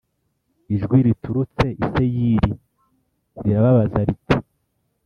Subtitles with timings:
[0.75, 2.51] Ijwi riturutse i Seyiri
[3.43, 4.35] rirabaza riti